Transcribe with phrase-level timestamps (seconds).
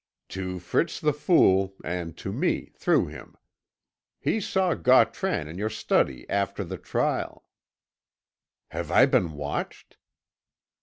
[0.29, 3.35] "To Fritz the Fool, and to me, through him.
[4.19, 7.45] He saw Gautran in your study after the trial"
[8.71, 9.97] "Have I been watched?"